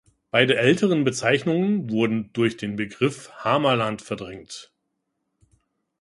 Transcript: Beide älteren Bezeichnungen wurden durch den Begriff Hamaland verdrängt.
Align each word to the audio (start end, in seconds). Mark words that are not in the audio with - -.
Beide 0.31 0.57
älteren 0.57 1.03
Bezeichnungen 1.03 1.91
wurden 1.91 2.33
durch 2.33 2.57
den 2.57 2.75
Begriff 2.75 3.29
Hamaland 3.35 4.01
verdrängt. 4.01 4.71